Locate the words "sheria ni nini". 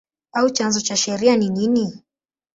0.95-2.03